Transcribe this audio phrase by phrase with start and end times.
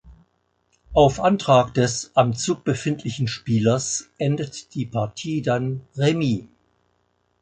[0.93, 6.45] Auf Antrag des am Zug befindlichen Spielers endet die Partie dann Remis.